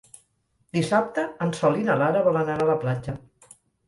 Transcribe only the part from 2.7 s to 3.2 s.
la platja.